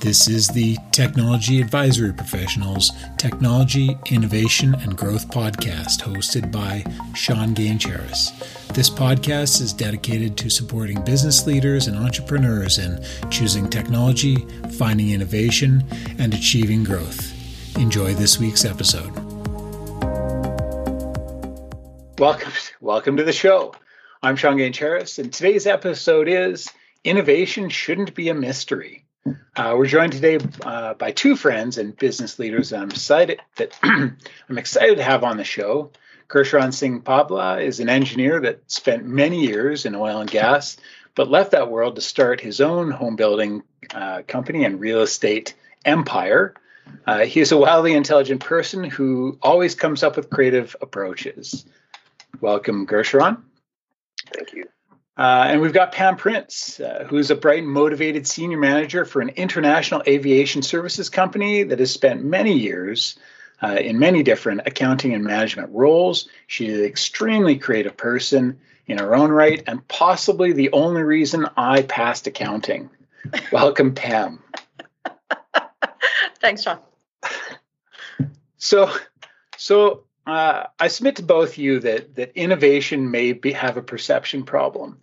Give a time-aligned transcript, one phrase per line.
[0.00, 6.82] This is the Technology Advisory Professionals Technology, Innovation, and Growth podcast hosted by
[7.14, 8.30] Sean Gaines Harris.
[8.72, 14.36] This podcast is dedicated to supporting business leaders and entrepreneurs in choosing technology,
[14.78, 15.84] finding innovation,
[16.18, 17.76] and achieving growth.
[17.76, 19.14] Enjoy this week's episode.
[22.18, 23.74] Welcome, welcome to the show.
[24.22, 26.70] I'm Sean Gaines Harris, and today's episode is
[27.04, 29.04] Innovation Shouldn't Be a Mystery.
[29.26, 33.78] Uh, we're joined today uh, by two friends and business leaders that I'm excited that
[33.82, 34.16] I'm
[34.56, 35.90] excited to have on the show.
[36.28, 40.76] Gursharan Singh Pabla is an engineer that spent many years in oil and gas,
[41.14, 45.54] but left that world to start his own home building uh, company and real estate
[45.84, 46.54] empire.
[47.06, 51.66] Uh, he is a wildly intelligent person who always comes up with creative approaches.
[52.40, 53.42] Welcome, Gursharan.
[54.32, 54.64] Thank you.
[55.20, 59.20] Uh, and we've got Pam Prince, uh, who's a bright and motivated senior manager for
[59.20, 63.18] an international aviation services company that has spent many years
[63.62, 66.26] uh, in many different accounting and management roles.
[66.46, 71.46] She is an extremely creative person in her own right, and possibly the only reason
[71.54, 72.88] I passed accounting.
[73.52, 74.42] Welcome, Pam.
[76.40, 76.78] Thanks, John.
[78.56, 78.90] So,
[79.58, 84.44] so uh, I submit to both you that that innovation may be, have a perception
[84.44, 84.96] problem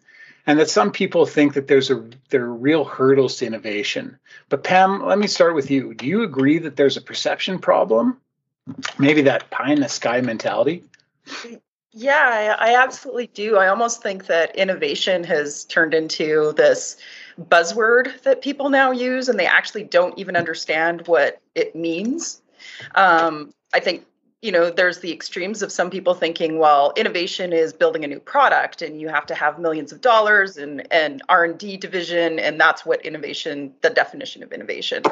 [0.48, 4.18] and that some people think that there's a there are real hurdles to innovation.
[4.50, 5.94] But Pam, let me start with you.
[5.94, 8.20] Do you agree that there's a perception problem?
[8.98, 10.84] Maybe that pie in the sky mentality?
[11.92, 13.58] Yeah, I, I absolutely do.
[13.58, 16.98] I almost think that innovation has turned into this
[17.40, 22.42] buzzword that people now use, and they actually don't even understand what it means.
[22.96, 24.06] Um, I think
[24.42, 28.20] you know there's the extremes of some people thinking well innovation is building a new
[28.20, 32.86] product and you have to have millions of dollars and an r&d division and that's
[32.86, 35.04] what innovation the definition of innovation.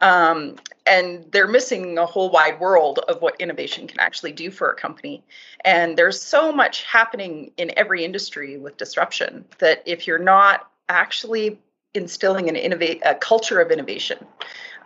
[0.00, 4.70] Um, and they're missing a whole wide world of what innovation can actually do for
[4.70, 5.22] a company.
[5.64, 11.60] And there's so much happening in every industry with disruption that if you're not actually
[11.92, 14.24] instilling an innovate a culture of innovation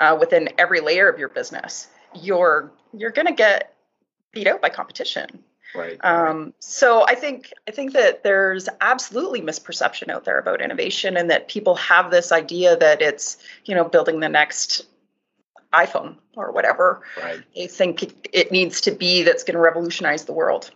[0.00, 3.73] uh, within every layer of your business you're you're going to get
[4.34, 5.44] beat out by competition.
[5.74, 5.98] Right.
[6.04, 11.30] Um, so I think I think that there's absolutely misperception out there about innovation, and
[11.30, 14.86] that people have this idea that it's you know building the next
[15.72, 17.02] iPhone or whatever.
[17.20, 17.42] Right.
[17.54, 20.70] They think it, it needs to be that's going to revolutionize the world.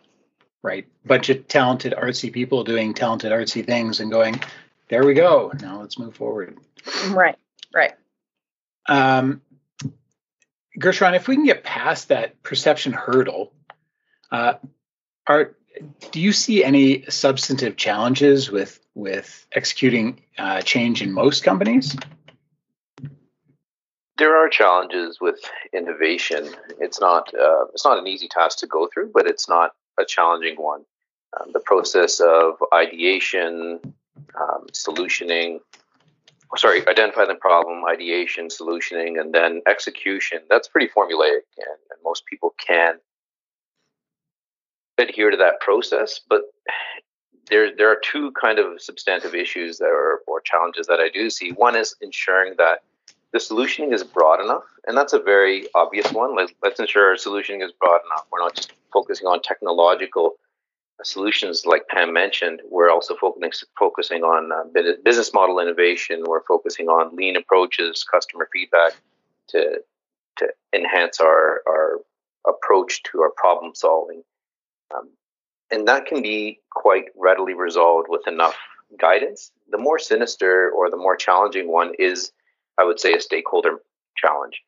[0.62, 0.86] Right.
[1.06, 4.40] Bunch of talented artsy people doing talented artsy things and going,
[4.88, 5.52] there we go.
[5.60, 6.58] Now let's move forward.
[7.10, 7.36] Right.
[7.72, 7.92] Right.
[8.88, 9.42] Um,
[10.78, 13.52] Gursharan, if we can get past that perception hurdle,
[14.30, 14.54] uh,
[15.26, 15.54] are
[16.12, 21.96] do you see any substantive challenges with with executing uh, change in most companies?
[24.18, 25.38] There are challenges with
[25.72, 26.48] innovation.
[26.80, 30.04] It's not uh, it's not an easy task to go through, but it's not a
[30.04, 30.84] challenging one.
[31.38, 33.80] Um, the process of ideation,
[34.40, 35.60] um, solutioning,
[36.56, 40.40] sorry, identify the problem, ideation, solutioning, and then execution.
[40.48, 42.94] That's pretty formulaic, and, and, most people can
[44.96, 46.20] adhere to that process.
[46.26, 46.42] But
[47.50, 51.28] there, there are two kind of substantive issues that are, or challenges that I do
[51.28, 51.50] see.
[51.52, 52.82] One is ensuring that
[53.32, 56.34] the solutioning is broad enough, and that's a very obvious one.
[56.34, 58.26] Let's, let's ensure our solutioning is broad enough.
[58.32, 60.36] We're not just focusing on technological
[61.04, 66.24] solutions like Pam mentioned, we're also focusing focusing on uh, business model innovation.
[66.26, 68.92] We're focusing on lean approaches, customer feedback
[69.48, 69.78] to
[70.38, 72.00] to enhance our our
[72.48, 74.22] approach to our problem solving,
[74.94, 75.08] um,
[75.70, 78.56] and that can be quite readily resolved with enough
[78.98, 79.52] guidance.
[79.70, 82.32] The more sinister or the more challenging one is,
[82.78, 83.78] I would say, a stakeholder
[84.16, 84.62] challenge.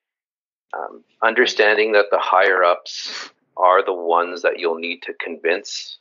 [0.77, 5.99] Um, understanding that the higher ups are the ones that you'll need to convince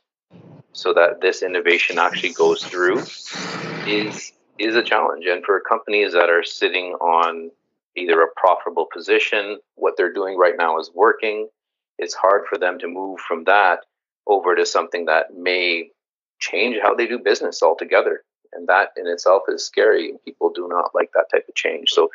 [0.72, 2.98] so that this innovation actually goes through
[3.86, 5.26] is is a challenge.
[5.26, 7.50] And for companies that are sitting on
[7.96, 11.48] either a profitable position what they're doing right now is working.
[11.98, 13.80] It's hard for them to move from that
[14.26, 15.90] over to something that may
[16.38, 18.22] change how they do business altogether.
[18.52, 20.10] And that in itself is scary.
[20.10, 21.90] And people do not like that type of change.
[21.90, 22.10] So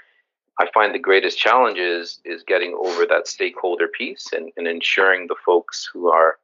[0.57, 5.27] i find the greatest challenge is is getting over that stakeholder piece and, and ensuring
[5.27, 6.37] the folks who are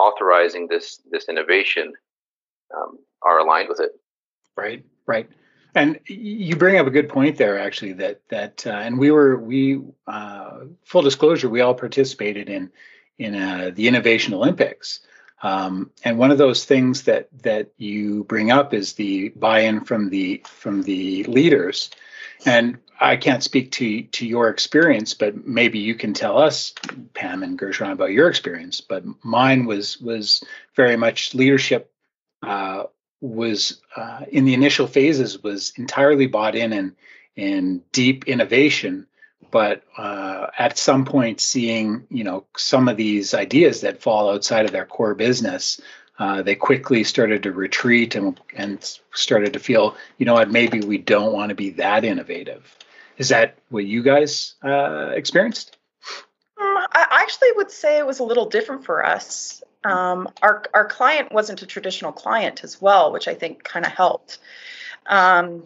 [0.00, 1.92] authorizing this this innovation
[2.76, 3.92] um, are aligned with it.
[4.56, 5.28] Right, right.
[5.74, 7.92] And you bring up a good point there, actually.
[7.94, 12.70] That that uh, and we were we uh, full disclosure, we all participated in
[13.18, 15.00] in uh, the Innovation Olympics.
[15.42, 20.10] Um, and one of those things that that you bring up is the buy-in from
[20.10, 21.90] the from the leaders.
[22.46, 26.74] And I can't speak to to your experience, but maybe you can tell us,
[27.14, 28.80] Pam and Gershon, about your experience.
[28.80, 30.44] But mine was was
[30.76, 31.92] very much leadership.
[32.42, 32.84] Uh,
[33.20, 36.96] was uh, in the initial phases was entirely bought in and
[37.36, 39.06] in deep innovation,
[39.50, 44.64] but uh, at some point seeing you know some of these ideas that fall outside
[44.64, 45.80] of their core business
[46.20, 50.80] uh, they quickly started to retreat and, and started to feel, you know what, maybe
[50.80, 52.76] we don't want to be that innovative.
[53.16, 55.78] Is that what you guys uh, experienced?
[56.60, 59.62] Um, I actually would say it was a little different for us.
[59.82, 63.92] Um, our our client wasn't a traditional client as well, which I think kind of
[63.92, 64.38] helped.
[65.06, 65.62] Um,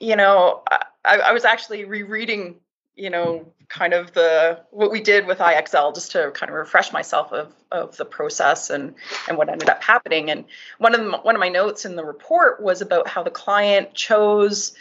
[0.00, 2.54] you know, I, I was actually rereading
[2.98, 6.92] you know, kind of the what we did with IXL just to kind of refresh
[6.92, 8.94] myself of of the process and
[9.28, 10.30] and what ended up happening.
[10.30, 10.44] And
[10.78, 13.94] one of the, one of my notes in the report was about how the client
[13.94, 14.74] chose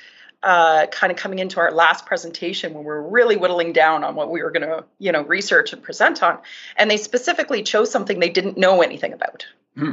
[0.44, 4.16] uh, kind of coming into our last presentation when we were really whittling down on
[4.16, 6.40] what we were going to you know research and present on,
[6.75, 9.46] and they specifically chose something they didn't know anything about.
[9.75, 9.92] Hmm.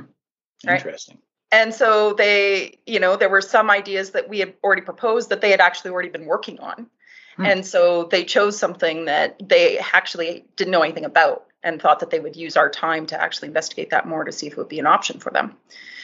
[0.66, 1.16] Interesting.
[1.16, 1.24] Right?
[1.52, 5.40] And so they, you know, there were some ideas that we had already proposed that
[5.40, 6.88] they had actually already been working on.
[7.36, 7.46] Hmm.
[7.46, 12.10] And so they chose something that they actually didn't know anything about and thought that
[12.10, 14.68] they would use our time to actually investigate that more to see if it would
[14.68, 15.56] be an option for them.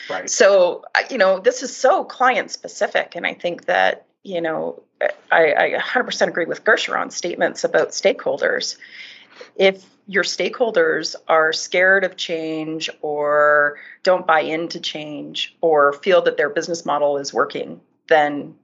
[0.08, 0.28] Right.
[0.28, 3.14] So, you know, this is so client specific.
[3.14, 4.82] And I think that, you know,
[5.30, 8.76] I, I 100% agree with Gershon's statements about stakeholders.
[9.56, 16.36] If your stakeholders are scared of change or don't buy into change or feel that
[16.36, 18.56] their business model is working, then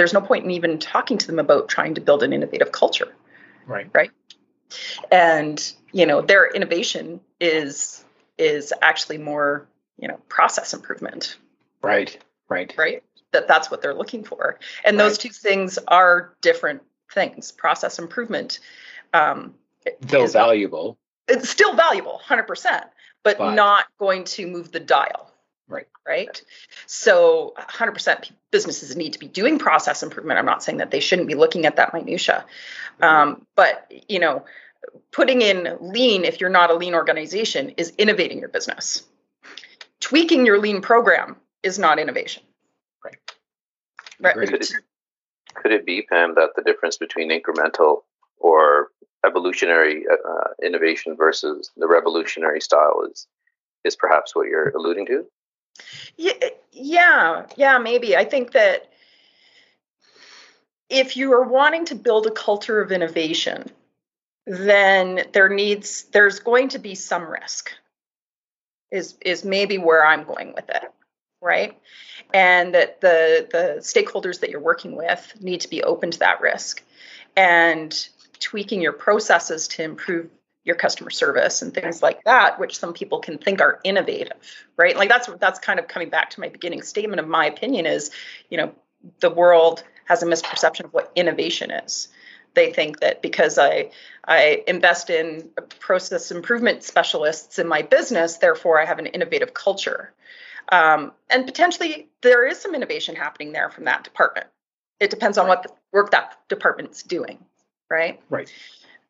[0.00, 3.14] there's no point in even talking to them about trying to build an innovative culture.
[3.66, 3.90] Right.
[3.92, 4.10] Right.
[5.12, 8.02] And you know, their innovation is
[8.38, 9.68] is actually more,
[9.98, 11.36] you know, process improvement.
[11.82, 12.16] Right.
[12.48, 12.72] Right.
[12.78, 13.02] Right.
[13.32, 14.58] That that's what they're looking for.
[14.86, 15.04] And right.
[15.04, 16.80] those two things are different
[17.12, 17.52] things.
[17.52, 18.58] Process improvement
[19.12, 19.54] um
[20.02, 20.96] still valuable.
[21.28, 22.46] It's still valuable, 100%,
[23.22, 25.29] but, but not going to move the dial.
[25.70, 25.86] Right.
[26.06, 26.42] Right.
[26.86, 30.38] So 100% businesses need to be doing process improvement.
[30.38, 32.44] I'm not saying that they shouldn't be looking at that minutia.
[33.00, 34.44] Um, but, you know,
[35.12, 39.04] putting in lean, if you're not a lean organization, is innovating your business.
[40.00, 42.42] Tweaking your lean program is not innovation.
[43.04, 43.16] Right.
[44.20, 44.34] Right.
[44.34, 44.72] Could it,
[45.54, 48.02] could it be, Pam, that the difference between incremental
[48.38, 48.88] or
[49.24, 53.26] evolutionary uh, innovation versus the revolutionary style is
[53.84, 55.26] is perhaps what you're alluding to?
[56.16, 56.32] Yeah,
[56.72, 58.16] yeah, yeah, maybe.
[58.16, 58.90] I think that
[60.88, 63.70] if you are wanting to build a culture of innovation,
[64.46, 67.72] then there needs there's going to be some risk.
[68.90, 70.90] Is is maybe where I'm going with it,
[71.40, 71.78] right?
[72.34, 76.40] And that the the stakeholders that you're working with need to be open to that
[76.40, 76.82] risk,
[77.36, 78.08] and
[78.40, 80.28] tweaking your processes to improve
[80.64, 84.36] your customer service and things like that which some people can think are innovative
[84.80, 84.96] right?
[84.96, 88.10] Like that's that's kind of coming back to my beginning statement of my opinion is
[88.48, 88.72] you know
[89.20, 92.08] the world has a misperception of what innovation is.
[92.54, 93.90] They think that because i
[94.24, 100.12] i invest in process improvement specialists in my business therefore i have an innovative culture.
[100.72, 104.46] Um, and potentially there is some innovation happening there from that department.
[105.00, 107.44] It depends on what the work that department's doing
[107.90, 108.20] right?
[108.30, 108.50] Right.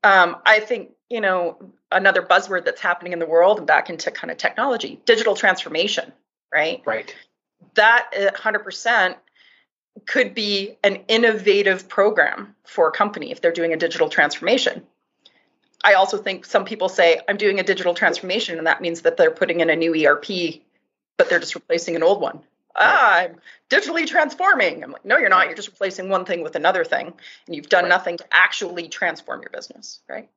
[0.02, 1.58] Um, I think you know
[1.92, 6.12] another buzzword that's happening in the world and back into kind of technology, digital transformation,
[6.52, 6.82] right?
[6.86, 7.14] Right.
[7.74, 9.16] That 100%
[10.06, 14.86] could be an innovative program for a company if they're doing a digital transformation.
[15.82, 19.16] I also think some people say I'm doing a digital transformation and that means that
[19.16, 20.60] they're putting in a new ERP,
[21.18, 22.40] but they're just replacing an old one
[22.76, 23.36] ah, I'm
[23.68, 24.82] digitally transforming.
[24.82, 25.46] I'm like, no, you're not.
[25.46, 27.12] You're just replacing one thing with another thing,
[27.46, 27.88] and you've done right.
[27.88, 30.28] nothing to actually transform your business, right?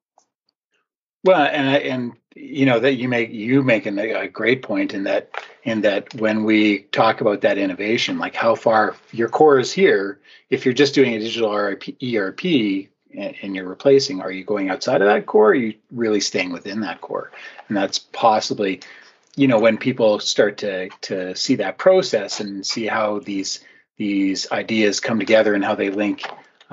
[1.24, 5.32] Well, and and you know that you make you make a, great point in that
[5.63, 10.20] in that when we talk about that innovation, like how far your core is here.
[10.50, 15.01] If you're just doing a digital ERP, ERP and, you're replacing, are you going outside
[15.01, 15.48] of that core?
[15.48, 17.32] Or are you really staying within that core?
[17.68, 18.82] And that's possibly
[19.36, 23.62] you know when people start to to see that process and see how these
[23.98, 26.24] these ideas come together and how they link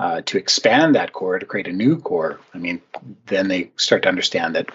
[0.01, 2.81] uh, to expand that core to create a new core i mean
[3.25, 4.69] then they start to understand that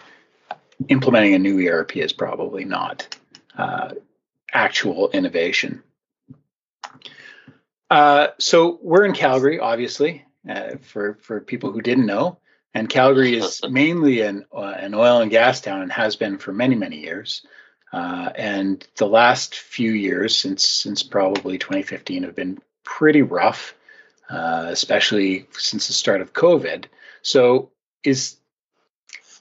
[0.88, 3.16] implementing a new erp is probably not
[3.59, 3.90] uh,
[4.52, 5.83] actual innovation
[7.90, 12.38] uh, so we're in calgary obviously uh, for for people who didn't know
[12.75, 16.52] and calgary is mainly an, uh, an oil and gas town and has been for
[16.52, 17.45] many many years
[17.92, 23.75] uh, and the last few years, since since probably 2015, have been pretty rough.
[24.30, 26.87] Uh, especially since the start of COVID.
[27.23, 27.71] So,
[28.04, 28.37] is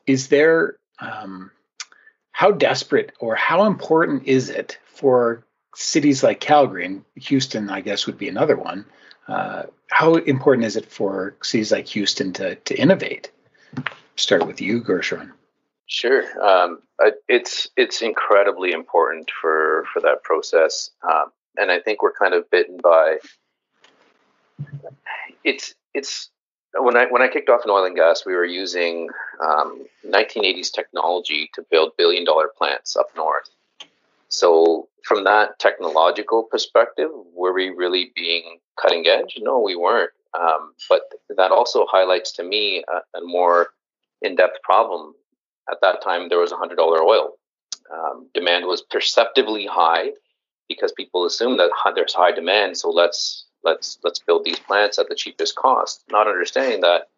[0.08, 1.52] is there um,
[2.32, 7.70] how desperate or how important is it for cities like Calgary and Houston?
[7.70, 8.86] I guess would be another one.
[9.28, 13.32] Uh, how important is it for cities like Houston to to innovate?
[14.16, 15.34] Start with you, Gershon.
[15.88, 16.82] Sure, um,
[17.28, 22.50] it's it's incredibly important for for that process, um, and I think we're kind of
[22.50, 23.18] bitten by
[25.44, 26.30] it's it's
[26.78, 29.10] when I when I kicked off in oil and gas, we were using
[29.42, 33.50] um, 1980s technology to build billion dollar plants up north.
[34.30, 39.38] So from that technological perspective, were we really being cutting edge?
[39.40, 40.12] No, we weren't.
[40.38, 41.04] Um, but
[41.38, 43.70] that also highlights to me a, a more
[44.22, 45.14] in-depth problem.
[45.72, 47.34] At that time, there was $100 oil.
[47.94, 50.10] Um, demand was perceptibly high
[50.68, 55.10] because people assume that there's high demand, so let's let's let's build these plants at
[55.10, 57.10] the cheapest cost, not understanding that.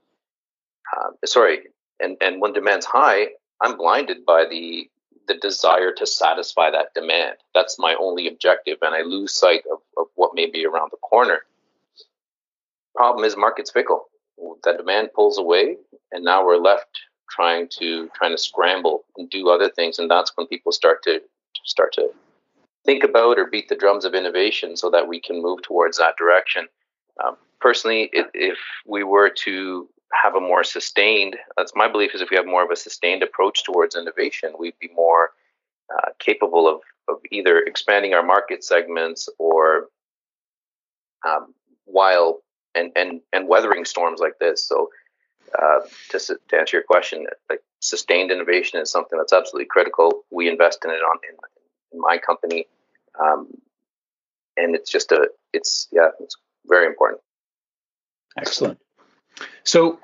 [0.96, 1.60] Uh, sorry,
[2.00, 3.28] and and when demand's high,
[3.62, 4.90] I'm blinded by the
[5.28, 7.36] the desire to satisfy that demand.
[7.54, 10.98] That's my only objective, and I lose sight of, of what may be around the
[10.98, 11.42] corner.
[12.96, 14.06] Problem is, market's fickle.
[14.64, 15.76] The demand pulls away,
[16.12, 16.88] and now we're left
[17.30, 21.22] trying to trying to scramble and do other things, and that's when people start to
[21.66, 22.10] start to
[22.88, 26.16] think about or beat the drums of innovation so that we can move towards that
[26.18, 26.68] direction.
[27.24, 32.22] Um, personally, it, if we were to have a more sustained, that's my belief is
[32.22, 35.32] if we have more of a sustained approach towards innovation, we'd be more
[35.94, 36.80] uh, capable of,
[37.10, 39.90] of either expanding our market segments or
[41.28, 41.54] um,
[41.84, 42.40] while
[42.74, 44.66] and, and, and weathering storms like this.
[44.66, 44.90] So,
[45.62, 45.80] uh,
[46.12, 50.24] to, to answer your question, like sustained innovation is something that's absolutely critical.
[50.30, 51.36] We invest in it on in,
[51.92, 52.66] in my company
[53.22, 53.48] um,
[54.58, 57.22] and it's just a it's yeah it's very important.
[58.38, 58.80] Excellent.
[59.64, 60.00] So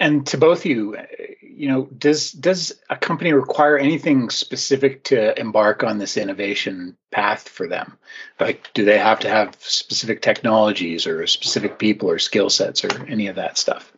[0.00, 0.96] and to both of you
[1.42, 7.48] you know does does a company require anything specific to embark on this innovation path
[7.48, 7.98] for them?
[8.38, 13.06] Like do they have to have specific technologies or specific people or skill sets or
[13.06, 13.92] any of that stuff?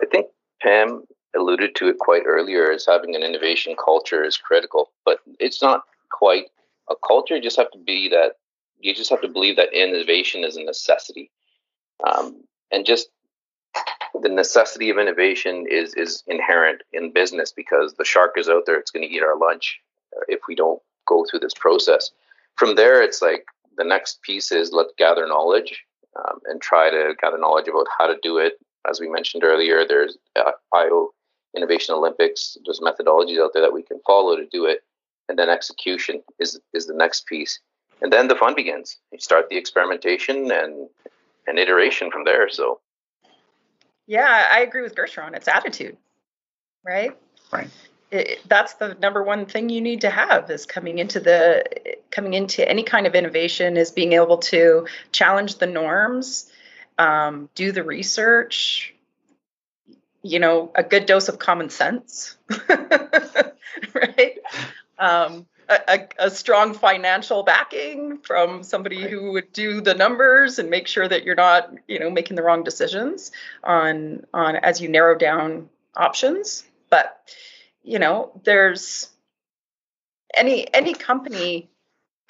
[0.00, 0.26] I think
[0.60, 1.04] pam
[1.36, 5.82] alluded to it quite earlier as having an innovation culture is critical but it's not
[6.18, 6.46] quite
[6.90, 7.36] a culture.
[7.36, 8.32] You just have to be that.
[8.80, 11.30] You just have to believe that innovation is a necessity,
[12.08, 13.08] um, and just
[14.22, 18.78] the necessity of innovation is is inherent in business because the shark is out there.
[18.78, 19.80] It's going to eat our lunch
[20.28, 22.10] if we don't go through this process.
[22.56, 23.46] From there, it's like
[23.76, 25.84] the next piece is let's gather knowledge
[26.16, 28.54] um, and try to gather knowledge about how to do it.
[28.88, 31.10] As we mentioned earlier, there's uh, IO
[31.56, 32.56] Innovation Olympics.
[32.64, 34.82] There's methodologies out there that we can follow to do it
[35.28, 37.60] and then execution is is the next piece.
[38.00, 38.96] And then the fun begins.
[39.12, 40.88] You start the experimentation and
[41.46, 42.48] and iteration from there.
[42.48, 42.80] So
[44.06, 45.34] yeah i agree with gershon.
[45.34, 45.96] It's attitude
[46.88, 47.16] right?
[47.52, 47.68] Right.
[48.10, 51.64] It, that's the number one thing you need to have is coming into the
[52.10, 56.50] coming into any kind of innovation is being able to challenge the norms
[56.96, 58.94] um, do the research
[60.22, 62.38] you know a good dose of common sense
[63.94, 64.38] right
[64.98, 70.86] um, a, a, strong financial backing from somebody who would do the numbers and make
[70.86, 75.16] sure that you're not, you know, making the wrong decisions on on as you narrow
[75.16, 76.64] down options.
[76.90, 77.20] But
[77.82, 79.10] you know, there's
[80.34, 81.68] any any company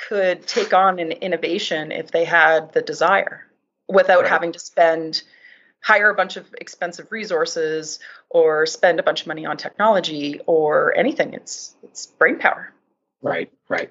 [0.08, 3.46] could take on an innovation if they had the desire
[3.88, 4.30] without right.
[4.30, 5.22] having to spend
[5.88, 10.94] hire a bunch of expensive resources or spend a bunch of money on technology or
[10.94, 11.32] anything.
[11.32, 12.72] It's it's brain power.
[13.22, 13.90] Right, right.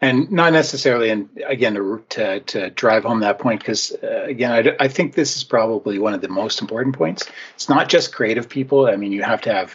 [0.00, 4.52] And not necessarily, and again, to, to, to drive home that point, because uh, again,
[4.52, 7.24] I, I think this is probably one of the most important points.
[7.54, 8.86] It's not just creative people.
[8.86, 9.70] I mean, you have to have,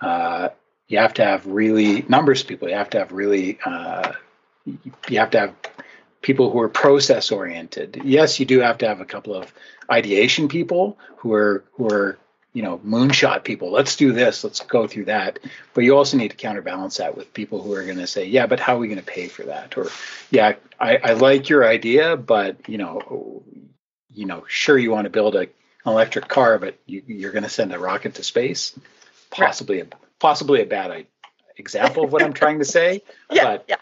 [0.00, 0.48] uh,
[0.88, 2.68] you have to have really numbers people.
[2.68, 4.12] You have to have really, uh,
[4.64, 5.54] you have to have
[6.22, 8.00] people who are process oriented.
[8.04, 9.52] Yes, you do have to have a couple of
[9.90, 12.18] ideation people who are who are
[12.52, 13.70] you know moonshot people.
[13.70, 14.42] Let's do this.
[14.42, 15.38] Let's go through that.
[15.74, 18.46] But you also need to counterbalance that with people who are going to say, yeah,
[18.46, 19.76] but how are we going to pay for that?
[19.76, 19.88] Or
[20.30, 23.42] yeah, I, I like your idea, but you know,
[24.12, 25.48] you know, sure you want to build a, an
[25.84, 28.78] electric car, but you, are going to send a rocket to space.
[29.30, 29.86] Possibly a
[30.18, 31.06] possibly a bad
[31.58, 33.02] example of what I'm trying to say.
[33.30, 33.76] yeah, but, yeah.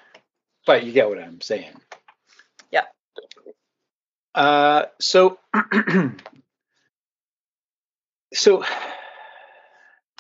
[0.67, 1.75] But you get what I'm saying.
[4.35, 5.39] Uh, so,
[8.35, 8.65] so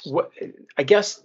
[0.05, 0.31] what
[0.77, 1.23] I guess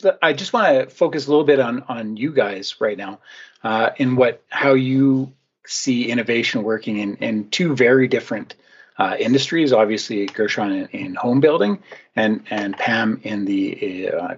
[0.00, 3.20] the, I just want to focus a little bit on on you guys right now,
[3.62, 5.32] uh, in what how you
[5.66, 8.54] see innovation working in, in two very different
[8.98, 9.72] uh, industries.
[9.72, 11.82] Obviously, Gershon in, in, home building,
[12.14, 14.34] and and Pam in the uh,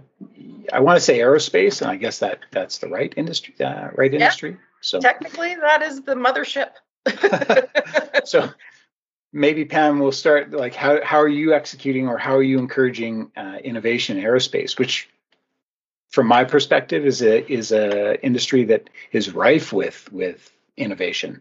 [0.73, 4.12] I want to say aerospace, and I guess that that's the right industry, uh, right
[4.12, 4.59] industry.
[4.80, 6.71] So technically, that is the mothership.
[8.25, 8.50] so
[9.33, 13.31] maybe Pam will start like how how are you executing or how are you encouraging
[13.37, 15.09] uh, innovation in aerospace, which
[16.11, 21.41] from my perspective is a is a industry that is rife with with innovation.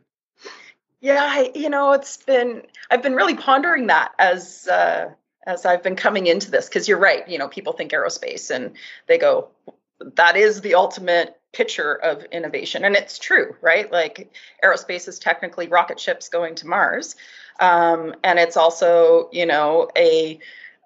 [0.99, 5.11] Yeah, I, you know, it's been I've been really pondering that as uh,
[5.45, 7.27] as I've been coming into this because you're right.
[7.27, 8.75] You know, people think aerospace and
[9.07, 9.49] they go,
[10.15, 13.91] that is the ultimate picture of innovation, and it's true, right?
[13.91, 14.31] Like
[14.63, 17.15] aerospace is technically rocket ships going to Mars,
[17.59, 20.39] um, and it's also you know a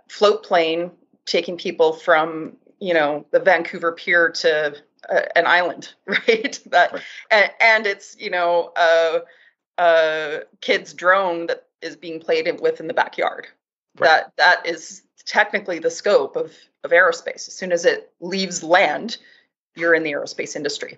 [0.08, 0.92] float plane
[1.26, 4.76] taking people from you know the Vancouver Pier to
[5.10, 6.60] uh, an island, right?
[6.68, 7.02] That right.
[7.30, 9.20] And, and it's you know a,
[9.78, 13.48] a kid's drone that is being played with in the backyard.
[14.00, 14.08] Right.
[14.08, 16.54] That that is technically the scope of
[16.86, 17.50] of aerospace.
[17.50, 19.18] As soon as it leaves land,
[19.76, 20.98] you're in the aerospace industry.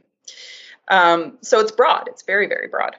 [0.89, 2.07] Um, so it's broad.
[2.07, 2.95] It's very very broad.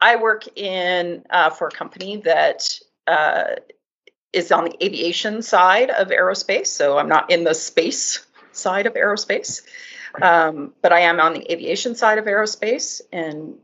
[0.00, 3.56] I work in uh, for a company that uh,
[4.32, 6.66] is on the aviation side of aerospace.
[6.66, 9.62] So I'm not in the space side of aerospace,
[10.20, 13.54] um, but I am on the aviation side of aerospace, and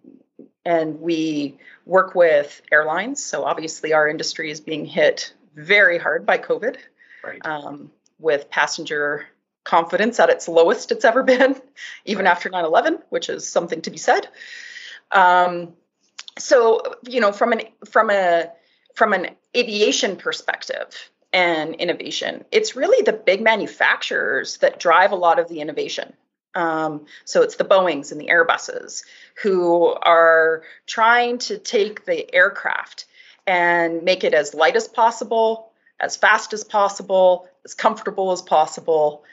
[0.64, 3.22] and we work with airlines.
[3.22, 6.76] So obviously, our industry is being hit very hard by COVID,
[7.22, 7.44] right.
[7.44, 9.26] um, with passenger
[9.64, 11.60] confidence at its lowest it's ever been,
[12.04, 12.30] even right.
[12.30, 14.28] after 9/11, which is something to be said.
[15.10, 15.74] Um,
[16.38, 18.50] so you know, from an from a
[18.94, 25.38] from an aviation perspective and innovation, it's really the big manufacturers that drive a lot
[25.38, 26.12] of the innovation.
[26.54, 29.04] Um, so it's the Boeings and the Airbuses
[29.42, 33.06] who are trying to take the aircraft
[33.46, 39.24] and make it as light as possible, as fast as possible, as comfortable as possible,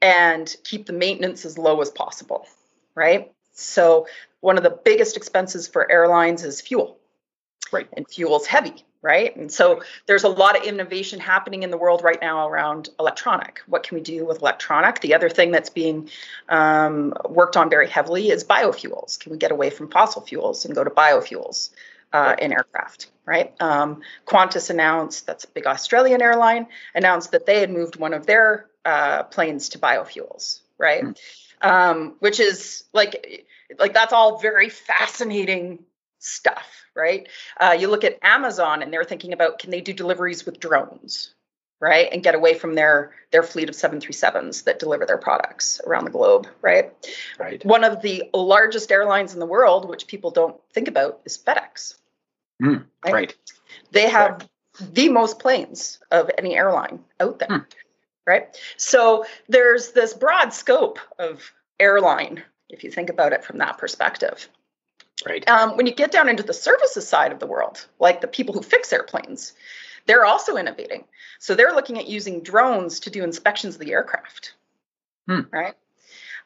[0.00, 2.46] and keep the maintenance as low as possible,
[2.94, 3.32] right?
[3.52, 4.06] So
[4.40, 6.98] one of the biggest expenses for airlines is fuel.
[7.72, 7.88] Right.
[7.92, 9.36] And fuel's heavy right?
[9.36, 13.60] And so there's a lot of innovation happening in the world right now around electronic.
[13.66, 15.00] What can we do with electronic?
[15.00, 16.08] The other thing that's being
[16.48, 19.20] um, worked on very heavily is biofuels.
[19.20, 21.68] Can we get away from fossil fuels and go to biofuels
[22.14, 23.10] uh, in aircraft?
[23.26, 23.52] Right.
[23.60, 28.26] Um, Qantas announced that's a big Australian airline announced that they had moved one of
[28.26, 30.60] their uh, planes to biofuels.
[30.78, 31.04] Right.
[31.04, 31.16] Mm.
[31.60, 33.46] Um, which is like
[33.78, 35.84] like that's all very fascinating
[36.18, 37.28] stuff, right?
[37.58, 41.34] Uh, you look at Amazon and they're thinking about can they do deliveries with drones,
[41.80, 42.08] right?
[42.12, 46.10] And get away from their their fleet of 737s that deliver their products around the
[46.10, 46.92] globe, right?
[47.38, 47.64] Right.
[47.64, 51.94] One of the largest airlines in the world, which people don't think about, is FedEx.
[52.62, 53.14] Mm, right?
[53.14, 53.34] right?
[53.90, 54.94] They have right.
[54.94, 57.48] the most planes of any airline out there.
[57.48, 57.66] Mm.
[58.26, 58.56] Right.
[58.76, 64.48] So there's this broad scope of airline, if you think about it from that perspective.
[65.26, 65.48] Right.
[65.48, 68.54] Um, when you get down into the services side of the world, like the people
[68.54, 69.52] who fix airplanes,
[70.06, 71.04] they're also innovating.
[71.38, 74.54] So they're looking at using drones to do inspections of the aircraft.
[75.28, 75.42] Hmm.
[75.50, 75.74] Right.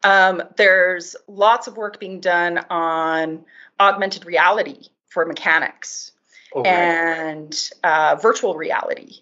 [0.02, 3.44] Um, there's lots of work being done on
[3.80, 6.12] augmented reality for mechanics
[6.54, 9.20] oh, and uh, virtual reality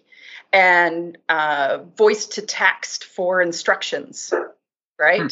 [0.53, 4.33] and uh, voice to text for instructions.
[4.99, 5.21] Right.
[5.21, 5.27] Hmm.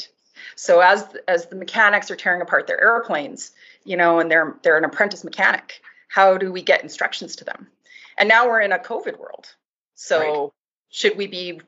[0.55, 3.51] So as as the mechanics are tearing apart their airplanes,
[3.83, 5.81] you know, and they're they're an apprentice mechanic.
[6.07, 7.67] How do we get instructions to them?
[8.17, 9.53] And now we're in a COVID world.
[9.95, 10.51] So right.
[10.89, 11.61] should we be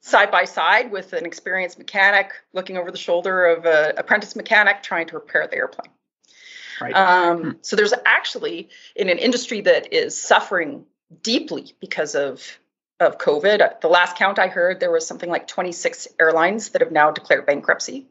[0.00, 4.82] side by side with an experienced mechanic looking over the shoulder of an apprentice mechanic
[4.82, 5.90] trying to repair the airplane?
[6.80, 6.94] Right.
[6.94, 7.50] Um, hmm.
[7.62, 10.84] So there's actually in an industry that is suffering
[11.22, 12.58] deeply because of
[12.98, 13.80] of COVID.
[13.82, 17.44] The last count I heard, there was something like 26 airlines that have now declared
[17.44, 18.06] bankruptcy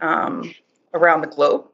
[0.00, 0.54] um,
[0.94, 1.66] around the globe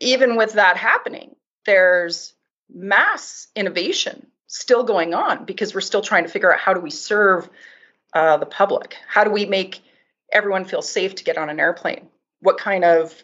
[0.00, 2.34] even with that happening, there's
[2.72, 6.90] mass innovation still going on because we're still trying to figure out how do we
[6.90, 7.48] serve
[8.12, 8.96] uh, the public?
[9.08, 9.80] How do we make
[10.32, 12.08] everyone feel safe to get on an airplane?
[12.40, 13.14] What kind of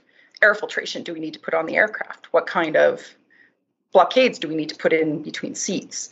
[0.42, 2.32] air filtration do we need to put on the aircraft?
[2.32, 3.02] What kind of
[3.92, 6.10] blockades do we need to put in between seats?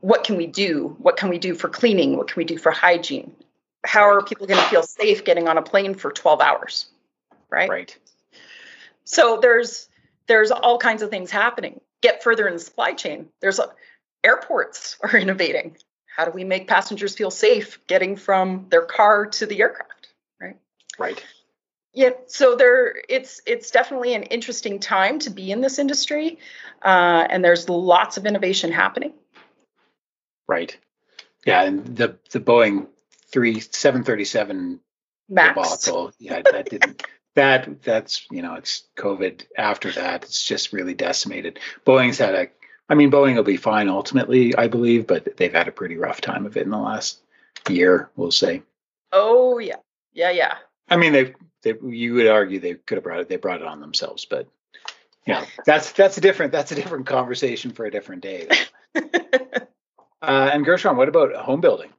[0.00, 0.96] What can we do?
[0.98, 2.16] What can we do for cleaning?
[2.16, 3.34] What can we do for hygiene?
[3.84, 6.86] How are people going to feel safe getting on a plane for 12 hours?
[7.50, 7.68] Right?
[7.68, 7.96] Right.
[9.04, 9.88] So there's
[10.26, 11.80] there's all kinds of things happening.
[12.00, 13.28] Get further in the supply chain.
[13.40, 13.70] There's a,
[14.24, 15.76] airports are innovating.
[16.06, 20.08] How do we make passengers feel safe getting from their car to the aircraft?
[20.40, 20.56] Right.
[20.98, 21.22] Right.
[21.94, 26.38] Yeah, so there, it's it's definitely an interesting time to be in this industry,
[26.82, 29.12] uh, and there's lots of innovation happening.
[30.48, 30.76] Right.
[31.46, 32.88] Yeah, and the the Boeing
[33.30, 34.80] three seven thirty seven
[35.28, 35.54] Max.
[35.54, 36.12] debacle.
[36.18, 37.02] Yeah, that didn't.
[37.36, 39.44] that that's you know it's COVID.
[39.56, 41.60] After that, it's just really decimated.
[41.86, 42.48] Boeing's had a.
[42.88, 46.20] I mean, Boeing will be fine ultimately, I believe, but they've had a pretty rough
[46.20, 47.20] time of it in the last
[47.68, 48.10] year.
[48.16, 48.62] We'll say.
[49.12, 49.76] Oh yeah,
[50.12, 50.56] yeah, yeah.
[50.88, 53.28] I mean, they they you would argue they could have brought it.
[53.28, 54.46] They brought it on themselves, but
[55.26, 58.48] yeah, that's that's a different that's a different conversation for a different day.
[58.94, 59.00] uh,
[60.22, 61.90] and Gershon, what about home building?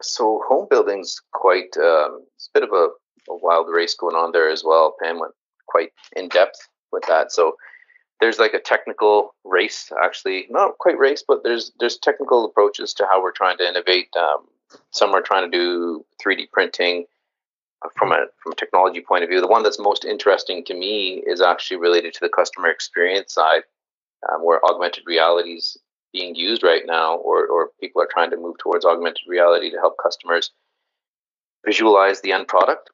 [0.00, 2.88] So home building's quite um, it's a bit of a,
[3.30, 4.96] a wild race going on there as well.
[5.00, 5.34] Pam went
[5.66, 7.30] quite in depth with that.
[7.32, 7.56] So
[8.20, 13.06] there's like a technical race, actually, not quite race, but there's there's technical approaches to
[13.10, 14.08] how we're trying to innovate.
[14.16, 14.46] Um,
[14.90, 17.11] some are trying to do 3D printing uh,
[17.96, 19.40] from a from a technology point of view.
[19.40, 23.62] The one that's most interesting to me is actually related to the customer experience side,
[24.30, 25.76] um, where augmented realities
[26.12, 29.78] being used right now, or, or people are trying to move towards augmented reality to
[29.78, 30.50] help customers
[31.64, 32.90] visualize the end product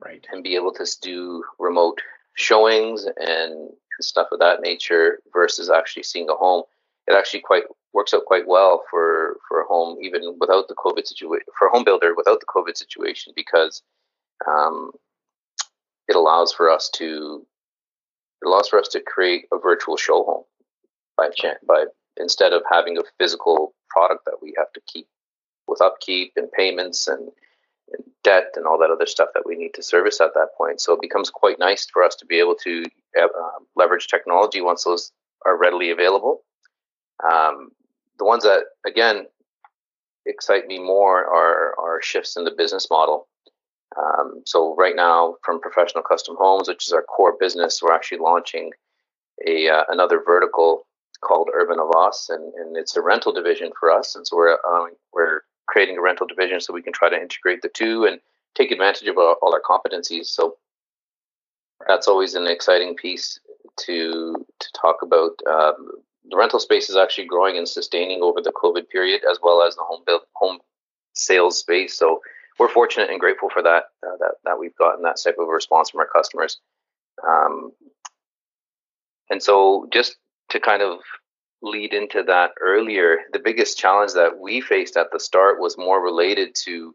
[0.00, 2.00] right and be able to do remote
[2.34, 3.70] showings and
[4.00, 6.62] stuff of that nature versus actually seeing a home
[7.06, 11.06] it actually quite works out quite well for for a home even without the covid
[11.06, 13.82] situation for a home builder without the covid situation because
[14.48, 14.92] um,
[16.08, 17.46] it allows for us to
[18.42, 20.44] it allows for us to create a virtual show home
[21.16, 21.84] by chance by
[22.16, 25.06] instead of having a physical product that we have to keep
[25.66, 27.30] with upkeep and payments and,
[27.92, 30.78] and, debt and all that other stuff that we need to service at that point.
[30.78, 32.84] So it becomes quite nice for us to be able to
[33.18, 33.28] uh,
[33.76, 35.10] leverage technology once those
[35.46, 36.42] are readily available.
[37.24, 37.70] Um,
[38.18, 39.26] the ones that, again,
[40.26, 43.26] excite me more are, are shifts in the business model.
[43.96, 48.18] Um, so right now, from professional custom homes, which is our core business, we're actually
[48.18, 48.70] launching
[49.46, 50.86] a uh, another vertical
[51.22, 54.16] called Urban Avas, and, and it's a rental division for us.
[54.16, 57.62] And so we're um, we're creating a rental division so we can try to integrate
[57.62, 58.20] the two and
[58.54, 60.26] take advantage of all, all our competencies.
[60.26, 60.56] So
[61.86, 63.40] that's always an exciting piece
[63.80, 65.32] to to talk about.
[65.48, 65.90] Um,
[66.30, 69.74] the rental space is actually growing and sustaining over the COVID period, as well as
[69.74, 70.58] the home build home
[71.14, 71.96] sales space.
[71.96, 72.20] So
[72.60, 75.88] we're fortunate and grateful for that uh, that that we've gotten that type of response
[75.90, 76.58] from our customers.
[77.26, 77.72] Um,
[79.30, 80.16] and so just
[80.50, 80.98] to kind of
[81.62, 86.04] lead into that earlier, the biggest challenge that we faced at the start was more
[86.04, 86.94] related to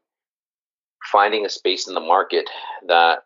[1.12, 2.48] finding a space in the market
[2.88, 3.24] that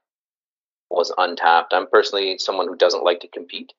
[0.89, 1.73] was untapped.
[1.73, 3.73] I'm personally someone who doesn't like to compete.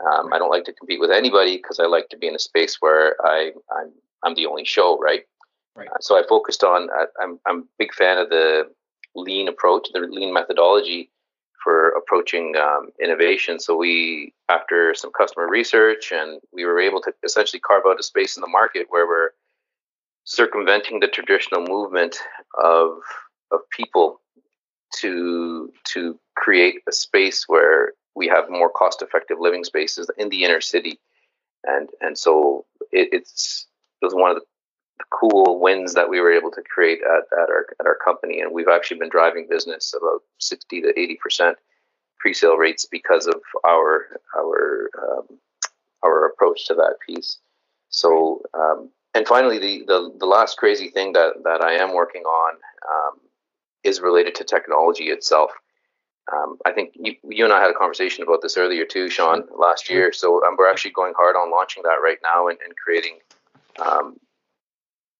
[0.00, 2.38] Um, I don't like to compete with anybody because I like to be in a
[2.38, 5.22] space where I, I'm I'm the only show, right?
[5.74, 5.88] Right.
[5.88, 6.88] Uh, so I focused on.
[6.90, 8.70] Uh, I'm I'm a big fan of the
[9.14, 11.10] lean approach, the lean methodology,
[11.62, 13.58] for approaching um, innovation.
[13.58, 18.02] So we, after some customer research, and we were able to essentially carve out a
[18.02, 19.30] space in the market where we're
[20.24, 22.16] circumventing the traditional movement
[22.62, 22.98] of
[23.50, 24.20] of people
[24.94, 30.44] to to create a space where we have more cost effective living spaces in the
[30.44, 31.00] inner city
[31.64, 33.66] and and so it, it's
[34.00, 34.42] it was one of the
[35.10, 38.52] cool wins that we were able to create at, at our at our company, and
[38.52, 41.58] we've actually been driving business about sixty to eighty percent
[42.18, 45.38] pre-sale rates because of our our um,
[46.04, 47.38] our approach to that piece.
[47.88, 52.22] So, um, and finally, the, the the last crazy thing that that I am working
[52.22, 52.54] on
[52.88, 53.20] um,
[53.84, 55.50] is related to technology itself.
[56.32, 59.42] Um, I think you, you and I had a conversation about this earlier too, Sean,
[59.58, 60.12] last year.
[60.12, 63.18] So um, we're actually going hard on launching that right now and, and creating
[63.84, 64.16] um,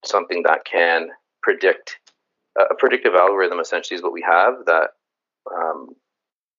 [0.04, 1.08] something that can
[1.42, 1.98] predict
[2.58, 4.90] a predictive algorithm essentially is what we have that
[5.50, 5.88] um,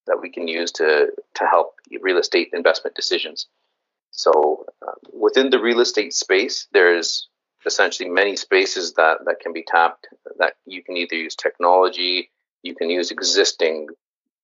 [0.07, 3.47] that we can use to to help real estate investment decisions.
[4.11, 7.27] So uh, within the real estate space, there's
[7.65, 10.07] essentially many spaces that that can be tapped.
[10.39, 12.31] That you can either use technology,
[12.63, 13.87] you can use existing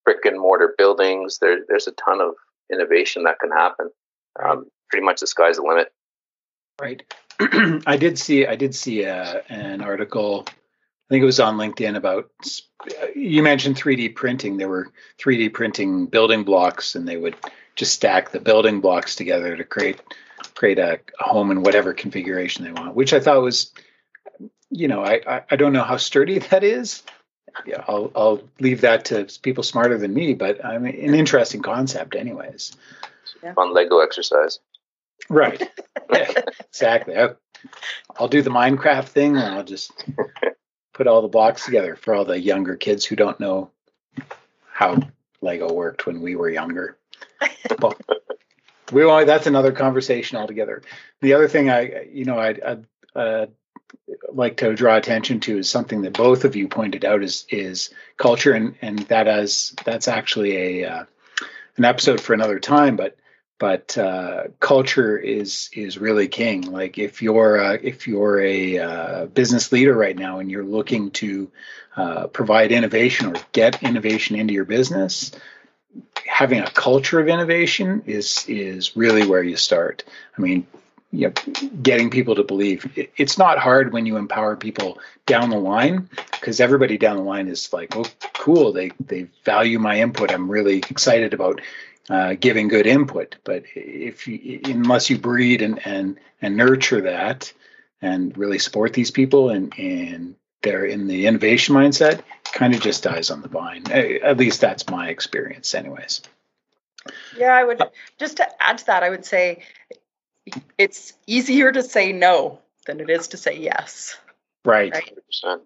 [0.05, 1.39] brick and mortar buildings.
[1.39, 2.35] There, there's a ton of
[2.71, 3.89] innovation that can happen.
[4.41, 5.91] Um, pretty much the sky's the limit.
[6.79, 7.03] Right.
[7.85, 10.45] I did see I did see uh, an article.
[10.47, 12.29] I think it was on LinkedIn about
[13.15, 14.57] you mentioned 3D printing.
[14.57, 17.35] There were 3D printing building blocks, and they would
[17.75, 20.01] just stack the building blocks together to create
[20.55, 22.95] create a, home in whatever configuration they want.
[22.95, 23.71] Which I thought was,
[24.69, 27.03] you know, I, I, I don't know how sturdy that is.
[27.65, 30.33] Yeah, I'll I'll leave that to people smarter than me.
[30.33, 32.73] But I mean, an interesting concept, anyways.
[33.41, 33.53] Yeah.
[33.53, 34.59] Fun Lego exercise.
[35.27, 35.61] Right.
[36.11, 36.31] yeah,
[36.67, 37.17] exactly.
[37.17, 37.29] I,
[38.17, 39.91] I'll do the Minecraft thing and I'll just
[40.93, 43.71] put all the blocks together for all the younger kids who don't know
[44.71, 44.99] how
[45.41, 46.97] Lego worked when we were younger.
[47.81, 47.97] well,
[48.91, 50.81] we that's another conversation altogether.
[51.21, 52.55] The other thing I, you know, I,
[53.15, 53.45] I uh,
[54.31, 57.89] like to draw attention to is something that both of you pointed out is is
[58.17, 61.05] culture, and and that as that's actually a uh,
[61.77, 63.17] an episode for another time, but
[63.59, 66.61] but uh, culture is is really king.
[66.61, 71.11] Like if you're uh, if you're a uh, business leader right now and you're looking
[71.11, 71.51] to
[71.95, 75.31] uh, provide innovation or get innovation into your business,
[76.25, 80.05] having a culture of innovation is is really where you start.
[80.37, 80.65] I mean,
[81.11, 81.33] you know,
[81.81, 86.61] getting people to believe it's not hard when you empower people down the line because
[86.61, 90.31] everybody down the line is like, oh, cool, they they value my input.
[90.31, 91.59] I'm really excited about
[92.09, 93.35] uh, giving good input.
[93.43, 97.53] But if you, unless you breed and and and nurture that
[98.01, 103.03] and really support these people and and they're in the innovation mindset, kind of just
[103.03, 103.89] dies on the vine.
[103.91, 106.21] At least that's my experience, anyways.
[107.37, 107.81] Yeah, I would
[108.17, 109.63] just to add to that, I would say
[110.77, 114.17] it's easier to say no than it is to say yes.
[114.65, 114.91] Right.
[114.91, 115.17] right?
[115.45, 115.61] 100%.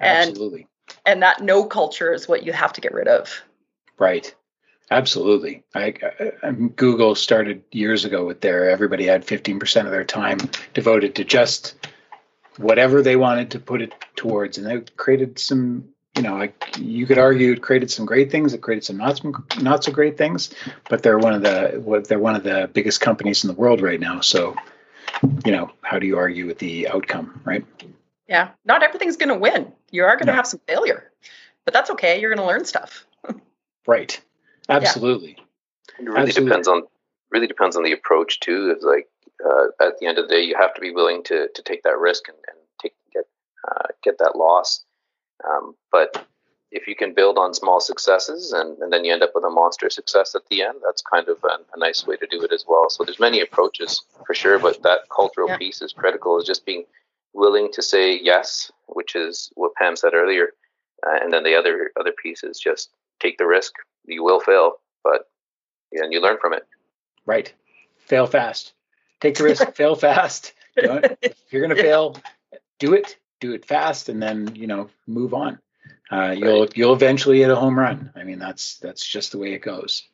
[0.00, 0.66] And, Absolutely.
[1.04, 3.42] And that no culture is what you have to get rid of.
[3.98, 4.34] Right.
[4.90, 5.62] Absolutely.
[5.74, 5.94] I,
[6.42, 10.38] I, Google started years ago with their everybody had 15% of their time
[10.72, 11.74] devoted to just
[12.56, 14.56] whatever they wanted to put it towards.
[14.56, 18.52] And they created some you know, like you could argue it created some great things,
[18.52, 20.52] it created some not some not so great things,
[20.90, 24.00] but they're one of the they're one of the biggest companies in the world right
[24.00, 24.20] now.
[24.20, 24.56] So,
[25.46, 27.64] you know, how do you argue with the outcome, right?
[28.26, 29.72] Yeah, not everything's going to win.
[29.92, 30.36] You are going to no.
[30.36, 31.12] have some failure,
[31.64, 32.20] but that's okay.
[32.20, 33.06] You're going to learn stuff.
[33.86, 34.20] right.
[34.68, 35.36] Absolutely.
[35.38, 35.44] Yeah.
[35.98, 36.50] It really Absolutely.
[36.50, 36.82] depends on
[37.30, 38.72] really depends on the approach too.
[38.74, 39.08] It's like
[39.44, 41.82] uh, at the end of the day, you have to be willing to to take
[41.82, 43.24] that risk and, and take get
[43.70, 44.84] uh, get that loss
[45.46, 46.26] um, but
[46.70, 49.50] if you can build on small successes and, and then you end up with a
[49.50, 52.52] monster success at the end, that's kind of a, a nice way to do it
[52.52, 52.90] as well.
[52.90, 55.56] So there's many approaches for sure, but that cultural yeah.
[55.56, 56.38] piece is critical.
[56.38, 56.84] Is just being
[57.32, 60.50] willing to say yes, which is what Pam said earlier,
[61.06, 63.72] uh, and then the other other piece is just take the risk.
[64.08, 65.28] You will fail, but
[65.92, 66.66] yeah, and you learn from it.
[67.26, 67.52] Right.
[67.98, 68.72] Fail fast.
[69.20, 69.74] Take the risk.
[69.74, 70.54] fail fast.
[70.76, 71.90] if you're going to yeah.
[71.90, 72.16] fail,
[72.78, 75.58] do it do it fast and then you know move on
[76.10, 76.76] uh, you'll right.
[76.76, 80.04] you'll eventually hit a home run i mean that's that's just the way it goes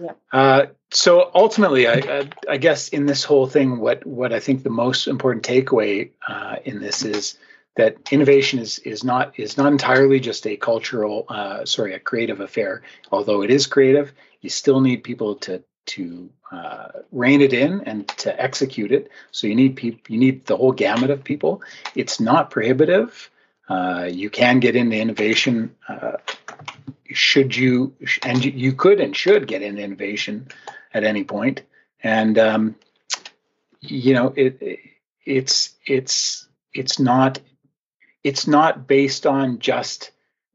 [0.00, 0.12] yeah.
[0.32, 4.62] Uh, so ultimately I, I, I guess in this whole thing what what i think
[4.62, 7.38] the most important takeaway uh, in this is
[7.76, 12.40] that innovation is is not is not entirely just a cultural uh, sorry a creative
[12.40, 17.80] affair although it is creative you still need people to to uh, rein it in
[17.82, 19.10] and to execute it.
[19.30, 21.62] So you need people, you need the whole gamut of people.
[21.94, 23.30] It's not prohibitive.
[23.68, 25.74] Uh, you can get into innovation.
[25.88, 26.18] Uh,
[27.10, 30.48] should you and you could and should get into innovation
[30.94, 31.62] at any point.
[32.02, 32.76] And um,
[33.80, 34.80] you know it,
[35.24, 37.38] it's it's it's not
[38.24, 40.12] it's not based on just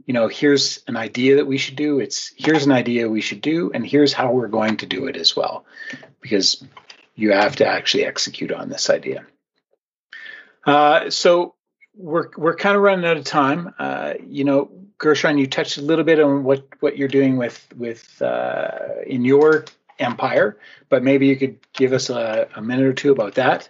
[0.07, 1.99] you know, here's an idea that we should do.
[1.99, 5.17] It's here's an idea we should do, and here's how we're going to do it
[5.17, 5.65] as well,
[6.21, 6.63] because
[7.15, 9.25] you have to actually execute on this idea.
[10.65, 11.55] Uh, so
[11.93, 13.73] we're we're kind of running out of time.
[13.77, 17.67] Uh, you know, Gershon, you touched a little bit on what what you're doing with
[17.75, 19.65] with uh, in your
[19.99, 23.69] empire, but maybe you could give us a, a minute or two about that.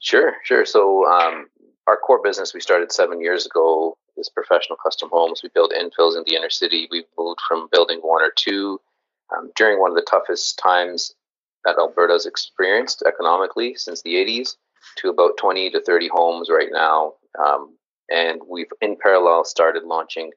[0.00, 0.64] Sure, sure.
[0.64, 1.46] So um,
[1.88, 5.42] our core business we started seven years ago is professional custom homes.
[5.42, 6.86] We build infills in the inner city.
[6.90, 8.78] We've moved from building one or two
[9.34, 11.14] um, during one of the toughest times
[11.64, 14.56] that Alberta's experienced economically since the 80s
[14.98, 17.14] to about 20 to 30 homes right now.
[17.42, 17.74] Um,
[18.10, 20.30] and we've in parallel started launching,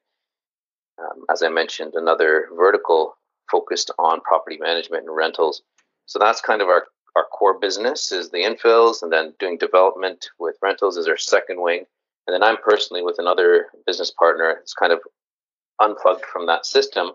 [0.99, 3.15] um, as I mentioned, another vertical
[3.51, 5.63] focused on property management and rentals.
[6.05, 10.29] So that's kind of our our core business is the infills, and then doing development
[10.39, 11.85] with rentals is our second wing.
[12.27, 14.51] And then I'm personally with another business partner.
[14.61, 14.99] It's kind of
[15.81, 17.11] unplugged from that system,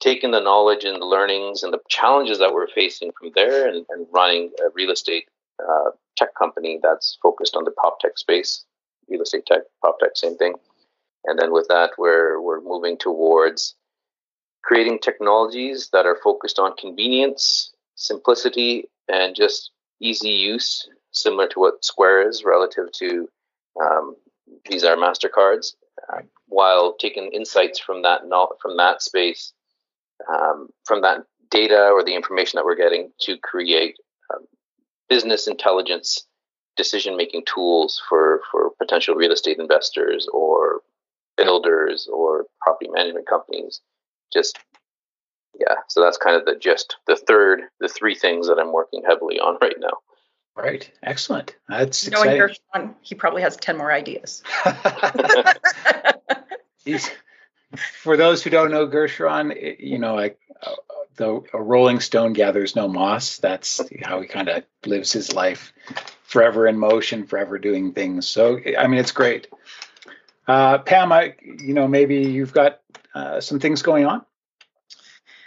[0.00, 3.86] taking the knowledge and the learnings and the challenges that we're facing from there, and,
[3.90, 5.26] and running a real estate
[5.62, 8.64] uh, tech company that's focused on the prop tech space,
[9.08, 10.54] real estate tech, prop tech, same thing.
[11.24, 13.74] And then with that, we're we're moving towards
[14.62, 21.84] creating technologies that are focused on convenience, simplicity, and just easy use, similar to what
[21.84, 23.28] Square is relative to
[23.82, 24.16] um,
[24.68, 25.74] Visa or Mastercards,
[26.12, 28.22] uh, while taking insights from that
[28.60, 29.52] from that space,
[30.28, 33.96] um, from that data or the information that we're getting to create
[34.32, 34.44] um,
[35.08, 36.26] business intelligence
[36.76, 40.80] decision making tools for for potential real estate investors or
[41.36, 43.80] builders or property management companies.
[44.32, 44.58] Just
[45.58, 46.96] yeah, so that's kind of the gist.
[47.06, 49.98] The third, the three things that I'm working heavily on right now.
[50.56, 51.56] Right, excellent.
[51.68, 54.42] That's knowing Gershon, he probably has ten more ideas.
[56.84, 57.10] He's,
[57.76, 60.74] for those who don't know Gershon, you know, like uh,
[61.16, 63.38] the a Rolling Stone gathers no moss.
[63.38, 65.72] That's how he kind of lives his life,
[66.22, 68.28] forever in motion, forever doing things.
[68.28, 69.48] So, I mean, it's great.
[70.46, 72.80] Uh, Pam, I, you know, maybe you've got
[73.14, 74.24] uh, some things going on.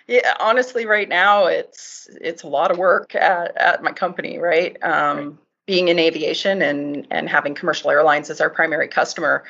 [0.08, 4.38] Yeah, honestly, right now it's it's a lot of work at, at my company.
[4.38, 5.36] Right, um, right.
[5.66, 9.44] being in aviation and and having commercial airlines as our primary customer.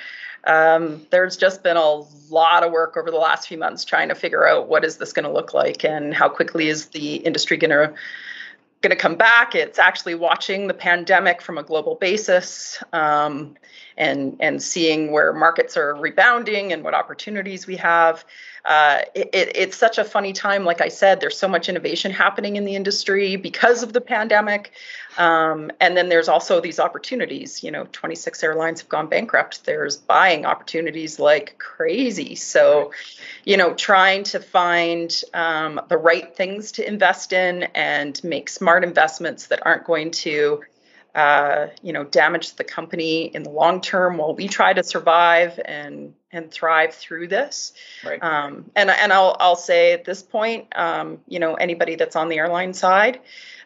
[0.45, 1.95] Um, there's just been a
[2.29, 5.11] lot of work over the last few months trying to figure out what is this
[5.11, 7.93] going to look like and how quickly is the industry going to
[8.81, 9.55] going to come back.
[9.55, 13.55] It's actually watching the pandemic from a global basis um,
[13.97, 18.23] and and seeing where markets are rebounding and what opportunities we have.
[18.65, 20.65] Uh, it, it's such a funny time.
[20.65, 24.71] Like I said, there's so much innovation happening in the industry because of the pandemic.
[25.17, 27.63] Um, and then there's also these opportunities.
[27.63, 29.65] You know, 26 airlines have gone bankrupt.
[29.65, 32.35] There's buying opportunities like crazy.
[32.35, 32.91] So,
[33.45, 38.83] you know, trying to find um, the right things to invest in and make smart
[38.83, 40.61] investments that aren't going to
[41.17, 45.59] uh, you know, damage the company in the long term while we try to survive
[45.65, 47.73] and and thrive through this.
[48.05, 48.21] Right.
[48.21, 52.29] Um, and and I'll I'll say at this point, um, you know, anybody that's on
[52.29, 53.19] the airline side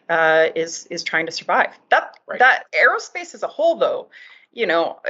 [0.08, 1.78] uh, is is trying to survive.
[1.90, 2.40] That right.
[2.40, 4.08] that aerospace as a whole, though,
[4.54, 5.02] you know,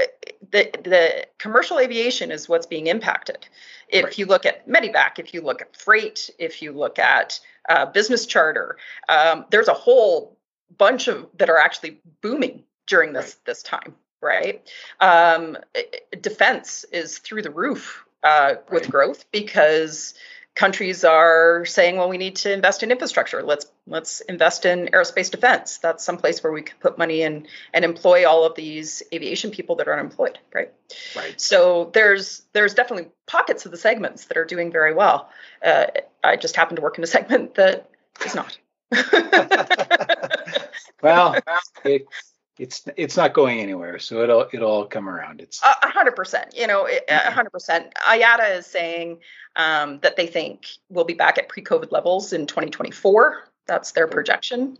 [0.50, 3.48] the the commercial aviation is what's being impacted.
[3.88, 4.18] If right.
[4.18, 8.26] you look at Medevac, if you look at freight, if you look at uh, business
[8.26, 8.78] charter,
[9.10, 10.40] um, there's a whole
[10.78, 13.46] bunch of that are actually booming during this right.
[13.46, 14.68] this time right?
[15.00, 15.58] Um,
[16.20, 18.72] defense is through the roof uh, right.
[18.72, 20.14] with growth because
[20.54, 23.42] countries are saying well we need to invest in infrastructure.
[23.42, 25.80] Let's let's invest in aerospace defense.
[25.80, 29.78] That's someplace where we can put money in and employ all of these aviation people
[29.78, 30.72] that are unemployed right?
[31.16, 31.40] Right.
[31.40, 35.30] So there's there's definitely pockets of the segments that are doing very well.
[35.66, 35.88] Uh,
[36.24, 37.90] i just happen to work in a segment that
[38.26, 38.58] is not
[41.02, 41.36] well,
[41.86, 42.06] it,
[42.58, 45.42] it's it's not going anywhere, so it'll it'll all come around.
[45.42, 46.56] It's a hundred percent.
[46.56, 47.94] You know, a hundred percent.
[47.96, 49.20] IATA is saying
[49.56, 53.48] um, that they think we'll be back at pre-COVID levels in 2024.
[53.68, 54.78] That's their projection.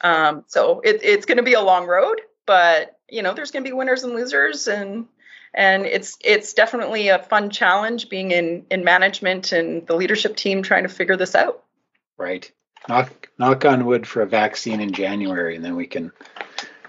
[0.00, 3.64] Um, so it, it's going to be a long road, but you know, there's going
[3.64, 5.06] to be winners and losers, and
[5.54, 10.62] and it's it's definitely a fun challenge being in in management and the leadership team
[10.62, 11.62] trying to figure this out.
[12.18, 12.50] Right
[12.88, 16.12] knock knock on wood for a vaccine in January, and then we can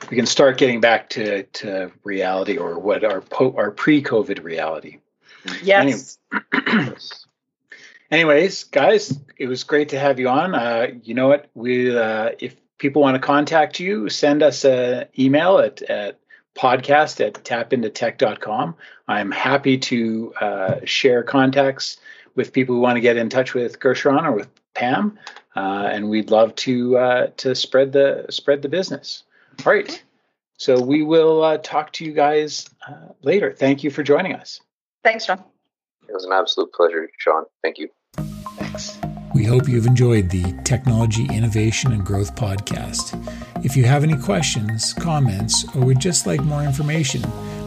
[0.10, 5.00] we can start getting back to to reality or what our po- our pre-COVID reality.
[5.64, 6.18] Yes.
[6.32, 6.94] Anyway,
[8.12, 10.56] anyways, guys, it was great to have you on.
[10.56, 11.50] Uh, you know what?
[11.54, 16.20] We uh, if people want to contact you, send us an email at at
[16.56, 18.76] podcast at tapintotech.com.
[19.08, 21.98] I'm happy to uh, share contacts
[22.36, 25.18] with people who want to get in touch with Gershon or with Pam,
[25.56, 29.24] uh, and we'd love to uh, to spread the spread the business.
[29.66, 30.04] All right,
[30.58, 33.52] so we will uh, talk to you guys uh, later.
[33.52, 34.62] Thank you for joining us.
[35.04, 35.44] Thanks, Sean.
[36.08, 37.46] It was an absolute pleasure, Sean.
[37.64, 37.90] Thank you.
[38.16, 39.00] Thanks.
[39.34, 43.14] We hope you've enjoyed the Technology Innovation and Growth podcast.
[43.66, 47.22] If you have any questions, comments, or would just like more information,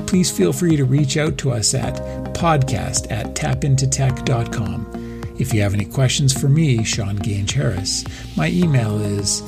[0.07, 1.94] please feel free to reach out to us at
[2.35, 5.10] podcast at tapintotech.com.
[5.40, 8.05] If you have any questions for me, Sean Gange Harris,
[8.37, 9.40] my email is